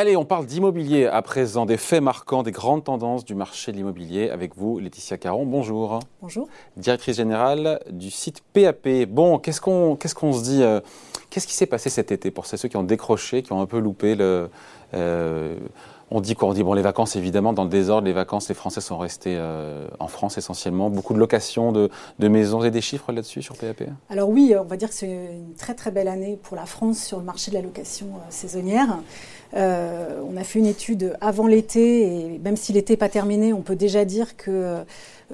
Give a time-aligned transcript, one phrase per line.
[0.00, 3.76] Allez, on parle d'immobilier à présent, des faits marquants, des grandes tendances du marché de
[3.76, 5.44] l'immobilier avec vous, Laetitia Caron.
[5.44, 5.98] Bonjour.
[6.22, 6.48] Bonjour.
[6.78, 8.88] Directrice générale du site PAP.
[9.10, 10.80] Bon, qu'est-ce qu'on qu'est-ce qu'on se dit euh,
[11.28, 13.78] Qu'est-ce qui s'est passé cet été pour ceux qui ont décroché, qui ont un peu
[13.78, 14.48] loupé le.
[14.94, 15.58] euh,
[16.10, 18.54] on dit quoi On dit bon, les vacances, évidemment, dans le désordre, les vacances, les
[18.54, 20.90] Français sont restés euh, en France essentiellement.
[20.90, 24.76] Beaucoup de locations de, maisons et des chiffres là-dessus sur PAP Alors oui, on va
[24.76, 27.56] dire que c'est une très très belle année pour la France sur le marché de
[27.56, 28.98] la location euh, saisonnière.
[29.54, 33.52] Euh, on a fait une étude avant l'été et même si l'été n'est pas terminé,
[33.52, 34.84] on peut déjà dire que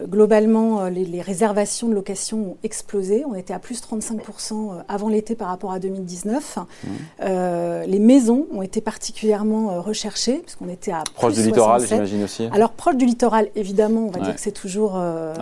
[0.08, 3.24] globalement euh, les, les, réservations de location ont explosé.
[3.26, 6.56] On était à plus 35% avant l'été par rapport à 2019.
[6.58, 6.88] Mmh.
[7.22, 11.46] Euh, les maisons ont été particulièrement recherchées puisqu'on était à proche du 67.
[11.46, 12.48] littoral, j'imagine aussi.
[12.52, 14.24] Alors proche du littoral, évidemment, on va Ouais.
[14.26, 15.34] dire que c'est toujours euh,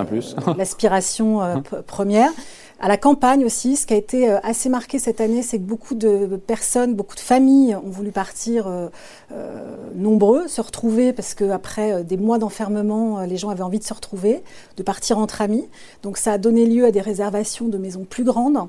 [0.57, 2.31] l'aspiration euh, p- première.
[2.81, 5.63] À la campagne aussi, ce qui a été euh, assez marqué cette année, c'est que
[5.63, 8.89] beaucoup de personnes, beaucoup de familles ont voulu partir euh,
[9.33, 13.95] euh, nombreux, se retrouver, parce qu'après des mois d'enfermement, les gens avaient envie de se
[13.95, 14.43] retrouver,
[14.77, 15.69] de partir entre amis.
[16.03, 18.69] Donc ça a donné lieu à des réservations de maisons plus grandes,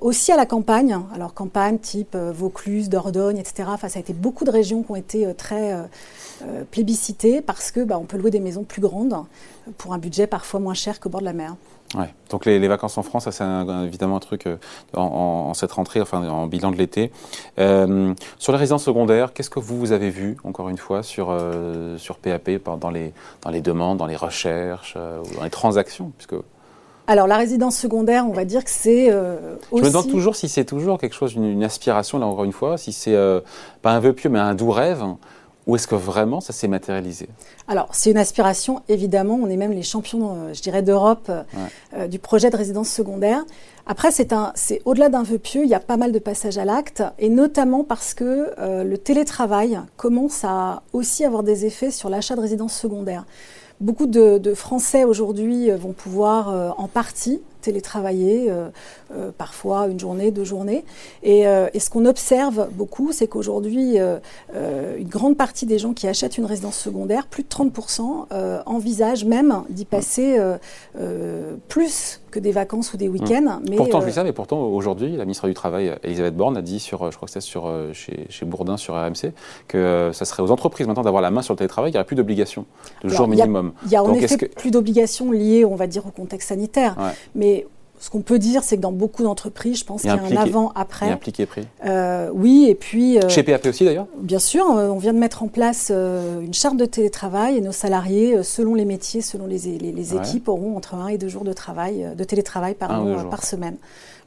[0.00, 0.98] aussi à la campagne.
[1.14, 3.68] Alors campagne type Vaucluse, Dordogne, etc.
[3.68, 5.76] Enfin, ça a été beaucoup de régions qui ont été très
[6.70, 9.14] plébiscitées parce que bah, on peut louer des maisons plus grandes
[9.78, 11.54] pour un budget parfois moins cher qu'au bord de la mer.
[11.94, 12.14] Ouais.
[12.30, 13.44] Donc les, les vacances en France, ça c'est
[13.86, 14.56] évidemment un truc euh,
[14.94, 17.12] en, cette rentrée, enfin en bilan de l'été.
[17.58, 21.28] Euh, sur les résidences secondaires, qu'est-ce que vous, vous avez vu, encore une fois, sur,
[21.30, 26.12] euh, sur PAP, dans les, dans les demandes, dans les recherches, ou dans les transactions
[26.16, 26.34] puisque
[27.06, 30.48] Alors la résidence secondaire, on va dire que c'est euh, Je me demande toujours si
[30.48, 33.40] c'est toujours quelque chose, une, une aspiration, là encore une fois, si c'est euh,
[33.82, 35.02] pas un vœu pieux, mais un doux rêve,
[35.66, 37.28] ou est-ce que vraiment ça s'est matérialisé?
[37.68, 39.38] Alors, c'est une aspiration, évidemment.
[39.40, 41.42] On est même les champions, euh, je dirais, d'Europe euh,
[41.94, 43.44] euh, du projet de résidence secondaire.
[43.86, 45.62] Après, c'est un, c'est au-delà d'un vœu pieux.
[45.62, 48.98] Il y a pas mal de passages à l'acte, et notamment parce que euh, le
[48.98, 53.24] télétravail commence à aussi avoir des effets sur l'achat de résidence secondaire.
[53.80, 58.68] Beaucoup de, de Français aujourd'hui vont pouvoir euh, en partie télétravailler, euh,
[59.14, 60.84] euh, parfois une journée, deux journées.
[61.22, 66.06] Et, euh, et ce qu'on observe beaucoup, c'est qu'aujourd'hui, une grande partie des gens qui
[66.06, 70.38] achètent une résidence secondaire, plus de 30%, euh, envisagent même d'y passer
[71.68, 73.60] plus que des vacances ou des week-ends.
[73.68, 76.62] Mais, Pourtant, je dis ça, mais pourtant, aujourd'hui, la ministre du Travail, Elisabeth Borne, a
[76.62, 79.32] dit sur, je crois que c'était sur, chez, chez Bourdin, sur RMC,
[79.68, 82.06] que ça serait aux entreprises maintenant d'avoir la main sur le télétravail, il n'y aurait
[82.06, 82.64] plus d'obligation
[83.02, 83.72] de Alors, jour il y a- minimum.
[83.84, 86.48] Il y a en Donc, effet que- plus d'obligations liées, on va dire, au contexte
[86.48, 86.96] sanitaire.
[86.98, 87.10] Ouais.
[87.34, 87.51] Mais
[88.04, 90.14] ce qu'on peut dire, c'est que dans beaucoup d'entreprises, je pense Il qu'il y a
[90.14, 91.08] un impliqué- Il y a avant-après.
[91.08, 91.62] impliqué pris.
[91.86, 93.16] Euh, oui, et puis...
[93.18, 96.52] euh, Chez PAP aussi, d'ailleurs Bien sûr, on vient de mettre en place euh, une
[96.52, 100.18] charte de télétravail et nos salariés, euh, selon les métiers, selon les, les- les Ouais.
[100.18, 103.76] équipes, auront entre un et deux jours de travail, de télétravail Un pardon, par semaine.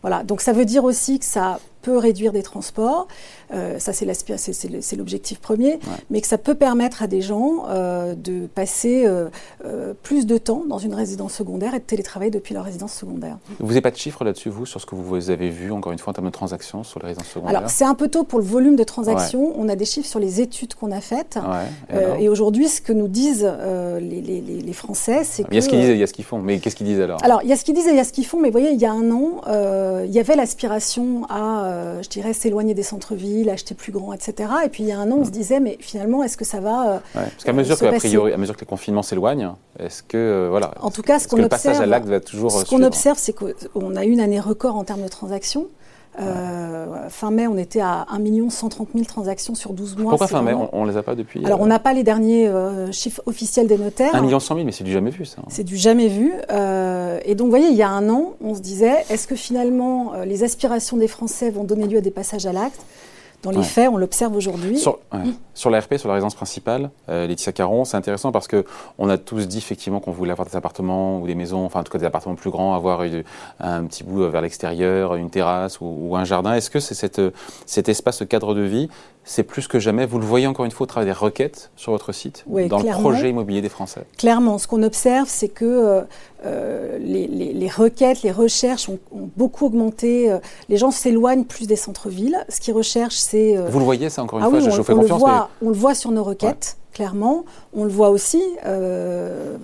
[0.02, 0.24] Voilà.
[0.24, 3.08] Donc ça veut dire aussi que ça peut réduire des transports,
[3.54, 5.80] euh, ça c'est l'objectif premier,
[6.10, 9.30] mais que ça peut permettre à des gens euh, de passer euh,
[10.02, 13.38] plus de temps dans une résidence secondaire et de télétravailler depuis leur résidence secondaire.
[13.60, 16.00] Vous n'avez pas de chiffres là-dessus, vous, sur ce que vous avez vu, encore une
[16.00, 17.58] fois, en termes de transactions sur les résidences secondaires?
[17.58, 20.20] Alors c'est un peu tôt pour le volume de transactions, on a des chiffres sur
[20.20, 21.38] les études qu'on a faites.
[21.38, 22.24] Ouais.
[22.24, 23.48] Et aujourd'hui, ce que nous disent
[24.00, 25.50] les, les- Français, c'est que...
[25.52, 26.40] Il y a ce qu'ils disent et il y a ce qu'ils font.
[26.40, 27.24] Mais qu'est-ce qu'ils disent alors?
[27.24, 28.50] Alors, il y a ce qu'ils disent et il y a ce qu'ils font, mais
[28.50, 29.42] vous voyez, il y a un an,
[30.04, 34.50] il y avait l'aspiration à, euh, je dirais, s'éloigner des centres-villes, acheter plus grand, etc.
[34.66, 36.60] Et puis, il y a un an, on se disait, mais finalement, est-ce que ça
[36.60, 36.88] va...
[36.88, 37.00] euh, Ouais,
[37.30, 40.74] Parce qu'à mesure, que, priori, à mesure que les confinements s'éloignent, est-ce que, euh, voilà,
[40.82, 42.82] En tout cas, ce qu'on que le passage à observe- l'acte va toujours Ce qu'on
[42.84, 45.68] observe, c'est qu'on a eu une année record en termes de transactions.
[46.20, 50.12] Euh, Fin mai, on était à 1 130 000 transactions sur 12 mois.
[50.12, 52.04] Pourquoi fin mai On ne les a pas depuis Alors, euh, on n'a pas les
[52.04, 54.16] derniers euh, chiffres officiels des notaires.
[54.16, 55.42] 1 million 100 000, mais c'est du jamais vu, ça.
[55.48, 56.34] C'est du jamais vu.
[56.52, 59.36] Euh, et donc, vous voyez, il y a un an, on se disait, est-ce que
[59.36, 62.82] finalement, les aspirations des Français vont donner lieu à des passages à l'acte?
[63.46, 63.64] Dans les Ouais.
[63.64, 64.80] faits, on l'observe aujourd'hui.
[64.80, 65.20] Sur, ouais.
[65.54, 68.66] sur la RP, sur la résidence principale, euh, Laetitia Caron, c'est intéressant parce que
[68.98, 71.84] on a tous dit effectivement qu'on voulait avoir des appartements ou des maisons, enfin en
[71.84, 73.24] tout cas des appartements plus grands, avoir une-
[73.60, 76.56] un petit bout vers l'extérieur, une terrasse ou, ou un jardin.
[76.56, 77.22] Est-ce que c'est cette,
[77.68, 78.90] cet espace, ce cadre de vie,
[79.24, 81.92] c'est plus que jamais Vous le voyez encore une fois au travers des requêtes sur
[81.92, 84.06] votre site, Oui, dans le projet immobilier des Français?
[84.18, 86.02] Clairement, ce qu'on observe, c'est que euh,
[86.46, 90.32] euh, les, les- les requêtes, les recherches ont, ont beaucoup augmenté.
[90.32, 90.38] Euh,
[90.70, 92.38] Les gens s'éloignent plus des centres-villes.
[92.50, 93.58] Ce qu'ils recherchent, c'est...
[93.58, 94.94] euh, Vous le voyez ça encore une Ah fois, oui, je, on, je vous fais
[94.94, 95.20] on le confiance.
[95.20, 97.44] voit, on le voit sur nos requêtes, clairement.
[97.74, 99.58] On le voit aussi euh,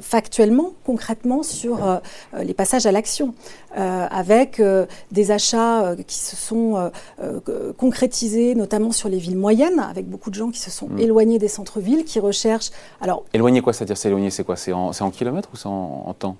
[0.00, 1.98] factuellement, concrètement, sur euh,
[2.42, 3.34] les passages à l'action,
[3.76, 4.60] euh, avec
[5.12, 6.90] des achats qui se sont
[7.76, 10.98] concrétisés, notamment sur les villes moyennes, avec beaucoup de gens qui se sont Mm.
[10.98, 12.70] éloignés des centres-villes, qui recherchent.
[13.00, 13.72] Alors, Éloigné quoi?
[13.72, 14.56] C'est-à-dire s'éloigner, c'est quoi?
[14.56, 16.36] C'est en, en kilomètres ou c'est en, en temps?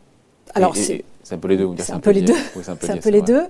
[0.54, 1.04] Alors c'est-
[1.34, 1.66] un peu les deux.
[1.78, 2.34] C'est un, peu les deux.
[2.62, 3.42] c'est un peu, les deux.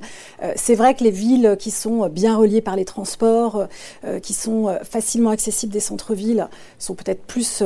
[0.56, 3.66] c'est vrai que les villes qui sont bien reliées par les transports,
[4.22, 7.62] qui sont facilement accessibles des centres-villes, sont peut-être plus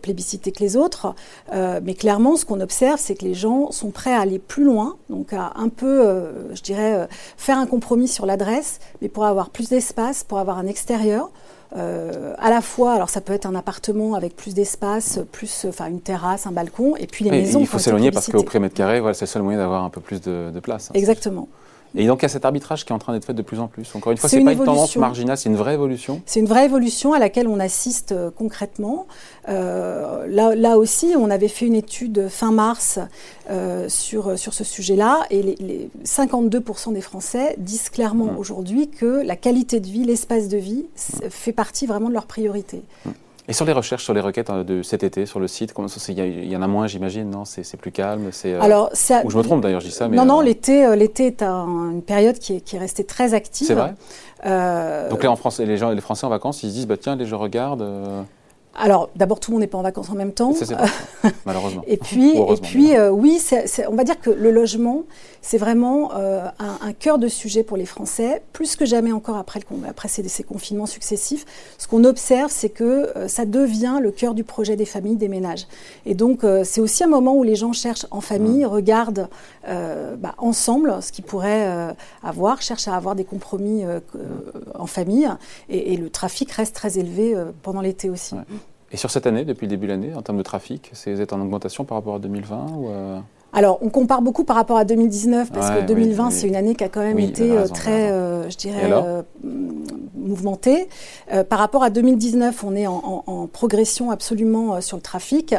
[0.00, 1.14] plébiscitées que les autres.
[1.52, 4.96] mais clairement, ce qu'on observe, c'est que les gens sont prêts à aller plus loin,
[5.10, 7.06] donc à un peu, je dirais,
[7.36, 11.30] faire un compromis sur l'adresse, mais pour avoir plus d'espace, pour avoir un extérieur.
[11.76, 15.86] Euh, à la fois, alors ça peut être un appartement avec plus d'espace, plus, enfin
[15.86, 17.60] une terrasse, un balcon, et puis les maisons.
[17.60, 19.90] Il faut s'éloigner parce qu'au prix mètre carré, voilà, c'est le seul moyen d'avoir un
[19.90, 20.90] peu plus de, place.
[20.90, 21.48] Hein, Exactement.
[21.94, 23.58] Et donc il y a cet arbitrage qui est en train d'être fait de plus
[23.58, 23.94] en plus.
[23.94, 26.22] Encore une fois, ce n'est pas une tendance marginale, c'est une vraie évolution.
[26.26, 29.06] C'est une vraie évolution à laquelle on assiste euh, concrètement.
[29.48, 32.98] Euh, là, là, aussi, on avait fait une étude fin mars
[33.50, 38.38] euh, sur, sur ce sujet-là, et les, 52% des Français disent clairement mmh.
[38.38, 41.28] aujourd'hui que la qualité de vie, l'espace de vie, mmh.
[41.30, 42.82] fait partie vraiment de leur priorité.
[43.04, 43.10] Mmh.
[43.50, 45.74] Et sur les recherches, sur les requêtes hein, de cet été sur le site,
[46.08, 47.44] il y, en a moins, j'imagine, non?
[47.44, 50.06] C'est plus calme c'est, euh, Alors, ça, Ou je me trompe d'ailleurs, je dis ça.
[50.06, 53.02] Mais non, non, euh, l'été, euh, l'été est une période qui est, qui est restée
[53.02, 53.66] très active.
[53.66, 53.94] C'est vrai?
[55.10, 57.16] Donc là, en France, les, gens, les Français en vacances, ils se disent, bah, tiens,
[57.16, 57.84] les, je regarde.
[58.76, 60.52] Alors, d'abord, tout le monde n'est pas en vacances en même temps.
[60.54, 60.74] C'est
[61.46, 61.82] malheureusement.
[61.86, 63.40] et puis, et puis euh, oui,
[63.88, 65.02] on va dire que le logement,
[65.42, 69.60] c'est vraiment euh, un, cœur de sujet pour les Français, plus que jamais encore après,
[69.88, 71.44] après ces, confinements successifs.
[71.78, 75.28] Ce qu'on observe, c'est que euh, ça devient le cœur du projet des familles, des
[75.28, 75.66] ménages.
[76.06, 78.68] Et donc, c'est aussi un moment où les gens cherchent en famille, mmh.
[78.68, 79.28] regardent
[79.66, 83.84] bah, ensemble ce qu'ils pourraient avoir, cherchent à avoir des compromis
[84.74, 85.28] en famille.
[85.68, 88.34] Et, le trafic reste très élevé pendant l'été aussi.
[88.92, 91.40] Et sur cette année, depuis le début de l'année, en termes de trafic, c'est en
[91.40, 93.20] augmentation par rapport à 2020 ou euh
[93.52, 96.84] Alors, on compare beaucoup par rapport à 2019, parce que 2020, c'est une année qui
[96.84, 98.90] a quand même été euh, très, euh, je dirais,
[100.14, 100.88] mouvementée.
[101.48, 105.54] par rapport à 2019, on est en, progression absolument sur le trafic.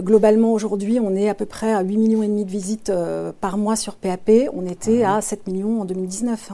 [0.00, 2.92] globalement, aujourd'hui, on est à peu près à 8 millions et demi de visites
[3.40, 4.30] par mois sur PAP.
[4.54, 6.50] On était à 7 millions en 2019.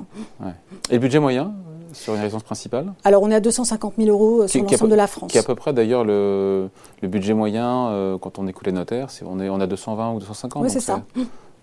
[0.90, 1.54] Et le budget moyen?
[1.94, 4.96] Sur une résidence principale Alors, on est à 250 000 euros euh, sur l'ensemble de
[4.96, 5.32] la France.
[5.32, 6.69] Qui est à peu près d'ailleurs le,
[7.02, 9.08] budget moyen euh, quand on écoute les notaires.
[9.25, 11.02] on, est, on a 220 ou 250 Oui, c'est ça.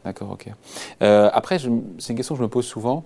[0.03, 0.47] D'accord, ok.
[1.03, 3.03] Euh, après, c'est une question que je me pose souvent.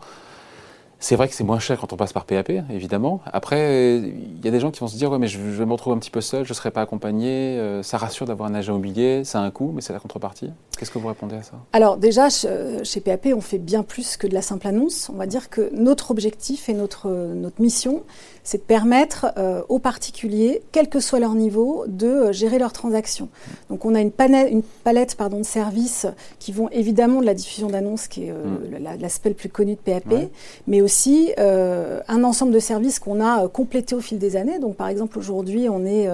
[1.06, 3.22] C'est vrai que c'est moins cher quand on passe par PAP, évidemment.
[3.32, 5.72] Après, il y a des gens qui vont se dire ouais, mais je, vais me
[5.72, 7.60] retrouver un petit peu seul, je ne serai pas accompagné.
[7.60, 10.50] Euh, ça rassure d'avoir un agent immobilier, ça a un coût, mais c'est la contrepartie.
[10.80, 11.52] Qu'est-ce que vous répondez à ça?
[11.74, 15.12] Alors déjà, chez PAP, on fait bien plus que de la simple annonce.
[15.14, 18.02] On va dire que notre objectif et notre, notre mission,
[18.46, 22.72] c'est de permettre euh, aux particuliers, quel que soit leur niveau, de euh, gérer leurs
[22.72, 23.28] transactions.
[23.70, 24.12] Donc on a une,
[24.50, 26.06] une palette pardon, de services
[26.40, 29.02] qui vont évidemment de la diffusion d'annonces, qui est mm.
[29.02, 30.30] l'aspect le plus connu de PAP,
[30.68, 34.60] mais aussi un ensemble de services qu'on a complétés au fil des années.
[34.60, 36.08] Donc par exemple, aujourd'hui, on est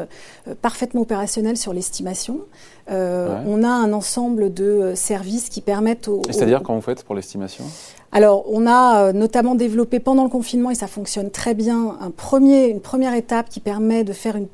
[0.62, 2.40] parfaitement opérationnel sur l'estimation.
[2.88, 6.22] On a un ensemble de services qui permettent aux...
[6.30, 7.66] C'est-à-dire quand vous faites pour l'estimation?
[8.14, 12.12] Alors, on a euh, notamment développé pendant le confinement, et ça fonctionne très bien, un
[12.12, 14.48] premier, une première étape qui permet de faire une,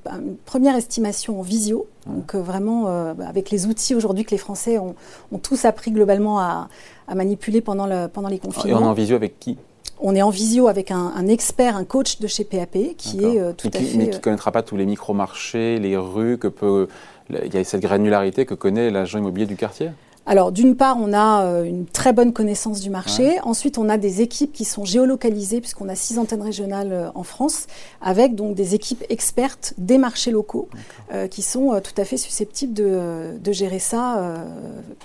[0.46, 1.88] première estimation en visio.
[2.06, 4.96] Donc, euh, vraiment, euh, avec les outils aujourd'hui que les Français ont,
[5.42, 6.68] tous appris globalement à,
[7.16, 8.80] manipuler pendant, le, pendant les confinements.
[8.80, 9.58] Et on est en visio avec qui?
[10.00, 13.70] On est en visio avec un, expert, un coach de chez PAP qui est tout
[13.74, 13.98] à fait.
[13.98, 16.88] Mais qui ne connaîtra pas tous les micro-marchés, les rues, que peut.
[17.32, 19.90] Il y a cette granularité que connaît l'agent immobilier du quartier?
[20.28, 23.40] Alors, d'une part, on a euh, une très bonne connaissance du marché.
[23.44, 27.24] Ensuite, on a des équipes qui sont géolocalisées, puisqu'on a six antennes régionales euh, en
[27.24, 27.68] France,
[28.02, 30.68] avec donc des équipes expertes des marchés locaux,
[31.14, 34.46] euh, qui sont tout à fait susceptibles de, gérer ça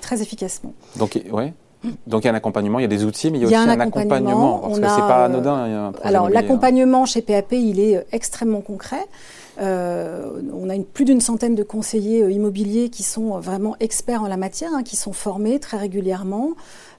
[0.00, 0.75] très efficacement.
[0.96, 1.54] Donc, ouais.
[2.06, 3.46] Donc il y a un accompagnement, il y a des outils, mais il y a,
[3.48, 5.92] aussi un, accompagnement, parce que c'est pas anodin.
[6.02, 9.06] alors l'accompagnement chez PAP, il est extrêmement concret.
[9.60, 14.22] Euh, on a une, plus d'une centaine de conseillers euh, immobiliers qui sont vraiment experts
[14.22, 16.54] en la matière, hein, qui sont formés très régulièrement.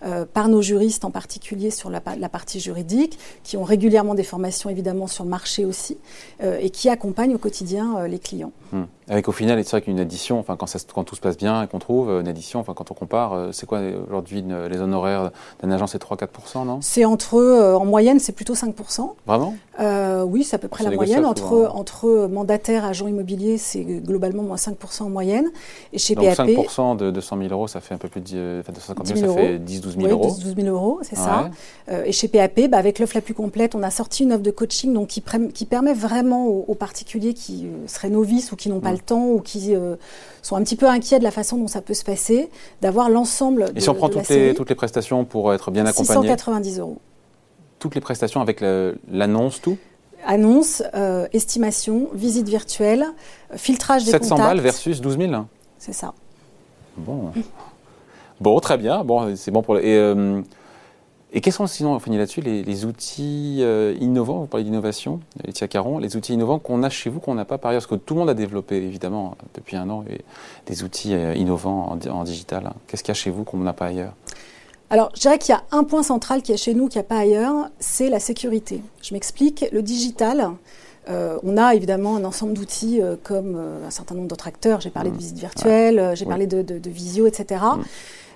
[0.05, 4.69] Euh, par nos juristes en particulier sur la, partie juridique, qui ont régulièrement des formations
[4.69, 5.97] évidemment sur le marché aussi,
[6.41, 8.51] euh, et qui accompagnent au quotidien euh, les clients.
[8.73, 8.83] Hmm.
[9.09, 11.63] Avec au final, c'est vrai qu'une addition, enfin quand, ça, quand, tout se passe bien
[11.63, 15.31] et qu'on trouve une addition, enfin quand on compare, c'est quoi aujourd'hui les honoraires
[15.61, 16.79] d'un agent C'est 3-4%, non?
[16.81, 19.11] C'est entre, en moyenne, c'est plutôt 5%.
[19.25, 19.55] Vraiment?
[20.25, 21.25] Oui, c'est à peu près la moyenne.
[21.25, 25.51] Entre, entre mandataires, agents immobiliers, c'est globalement moins 5% en moyenne.
[25.91, 28.73] Et chez Donc 5% de 200 000 euros, ça fait un peu plus de, enfin,
[28.73, 30.35] 250 000, ça fait 10-12 12 000 euros.
[30.41, 31.49] 12 000 euros, c'est ça.
[31.89, 34.43] Euh, et chez PAP, bah, avec l'offre la plus complète, on a sorti une offre
[34.43, 38.69] de coaching donc, qui, qui permet vraiment aux, particuliers qui euh, seraient novices ou qui
[38.69, 38.92] n'ont pas.
[38.93, 39.95] Le temps ou qui euh,
[40.41, 42.49] sont un petit peu inquiets de la façon dont ça peut se passer,
[42.81, 43.65] d'avoir l'ensemble.
[43.75, 46.97] Et si on prend toutes, les, toutes les prestations pour être bien accompagné 690 euros.
[47.79, 48.63] Toutes les prestations avec
[49.11, 49.77] l'annonce, tout
[50.25, 50.81] Annonce,
[51.33, 53.05] estimation, visite virtuelle,
[53.57, 55.33] filtrage des 700 balles versus 12 000
[55.77, 56.13] C'est ça.
[56.95, 57.33] Bon.
[58.39, 59.03] Bon, très bien.
[59.03, 59.77] Bon, c'est bon pour.
[59.77, 60.41] Et, euh,
[61.33, 64.39] et quels sont sinon, on finit là-dessus, les, outils euh, innovants?
[64.39, 67.57] Vous parlez d'innovation, Laetitia Caron, les outils innovants qu'on a chez vous qu'on n'a pas
[67.57, 70.05] par ailleurs, parce que tout le monde a développé évidemment depuis un an
[70.67, 72.71] des outils innovants en, digital.
[72.87, 74.13] Qu'est-ce qu'il y a chez vous qu'on n'a pas ailleurs?
[74.89, 77.01] Alors, je dirais qu'il y a un point central qui est chez nous, qui n'y
[77.01, 78.81] a pas ailleurs, c'est la sécurité.
[79.01, 79.65] Je m'explique.
[79.71, 80.51] Le digital,
[81.09, 84.81] euh, on a évidemment un ensemble d'outils euh, comme euh, un certain nombre d'autres acteurs.
[84.81, 85.19] J'ai parlé de mmh.
[85.19, 87.61] visite virtuelle, j'ai parlé de, visio, etc.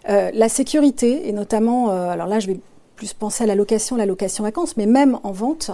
[0.07, 0.29] Mmh.
[0.33, 2.59] la sécurité, et notamment, alors là je vais
[2.97, 5.71] plus penser à la location, la location vacances, mais même en vente,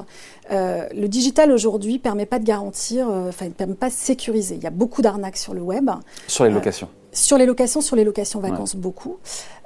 [0.52, 4.56] le digital aujourd'hui permet pas de garantir, enfin, ne permet pas de sécuriser.
[4.56, 5.90] Il y a beaucoup d'arnaques sur le web.
[6.28, 6.90] Sur les locations.
[7.14, 9.18] Sur les locations, sur les locations vacances, beaucoup.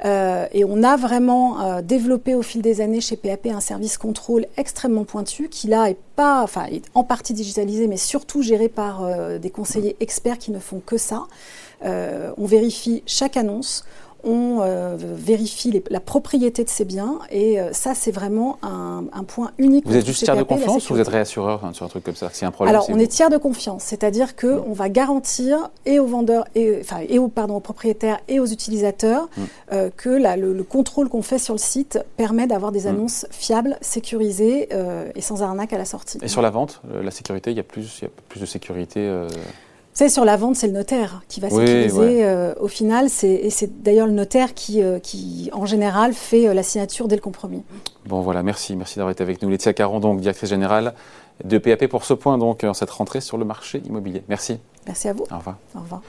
[0.03, 3.97] Euh, et on a vraiment euh, développé au fil des années chez PAP un service
[3.97, 8.67] contrôle extrêmement pointu qui là est pas, enfin, est en partie digitalisé, mais surtout géré
[8.67, 11.23] par euh, des conseillers experts qui ne font que ça.
[11.83, 13.85] on vérifie chaque annonce
[14.23, 19.51] on euh, vérifie la propriété de ces biens et euh, ça c'est vraiment un, point
[19.57, 19.85] unique.
[19.85, 22.15] Vous êtes juste tiers de confiance ou vous êtes réassureur hein, sur un truc comme
[22.15, 25.99] ça un problème, Alors on est tiers de confiance, c'est-à-dire que on va garantir et
[25.99, 29.41] aux vendeurs et enfin et aux pardon aux propriétaires et aux utilisateurs mm.
[29.73, 32.87] euh, que le, contrôle qu'on fait sur le site permet d'avoir des mm.
[32.87, 34.69] annonces fiables, sécurisées
[35.15, 36.19] et sans arnaque à la sortie.
[36.21, 38.45] Et sur la vente, la sécurité, il y a plus, il y a plus de
[38.45, 39.09] sécurité
[39.97, 42.23] savez, sur la vente, c'est le notaire qui va sécuriser.
[42.23, 46.53] Euh, au final, et c'est d'ailleurs le notaire qui, euh, qui, en général, fait euh,
[46.53, 47.63] la signature dès le compromis.
[48.05, 48.75] Bon, voilà, merci.
[48.75, 49.49] Merci d'avoir été avec nous.
[49.49, 50.93] Laetitia Caron, donc, directrice générale
[51.43, 54.23] de PAP pour ce point, donc, en cette rentrée sur le marché immobilier.
[54.29, 54.59] Merci.
[54.85, 55.25] Merci à vous.
[55.31, 55.57] Au revoir.
[55.75, 56.01] Au revoir.